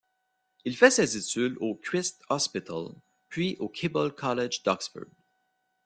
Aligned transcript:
Il 0.65 0.75
fait 0.75 0.89
ses 0.89 1.15
études 1.15 1.57
au 1.59 1.75
Christ's 1.75 2.23
Hospital 2.29 2.95
puis 3.29 3.55
au 3.59 3.69
Keble 3.69 4.11
College 4.15 4.63
d’Oxford. 4.63 5.05